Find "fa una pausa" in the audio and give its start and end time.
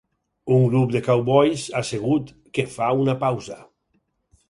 2.79-3.63